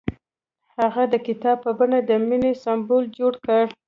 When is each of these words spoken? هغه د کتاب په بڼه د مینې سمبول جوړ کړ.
هغه 0.79 1.03
د 1.13 1.15
کتاب 1.27 1.57
په 1.65 1.71
بڼه 1.77 1.99
د 2.09 2.11
مینې 2.27 2.51
سمبول 2.63 3.03
جوړ 3.17 3.33
کړ. 3.45 3.63